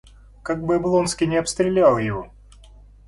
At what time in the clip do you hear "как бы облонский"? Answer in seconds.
0.41-1.27